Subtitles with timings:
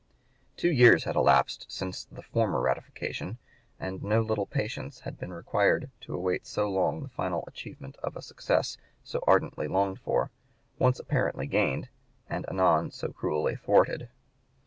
[0.57, 3.37] Two years had elapsed since the former ratification,
[3.79, 8.15] and no little patience had been required to await so long the final achievement of
[8.15, 10.31] a success so ardently longed for,
[10.79, 11.89] once apparently gained,
[12.27, 14.09] and anon so cruelly thwarted.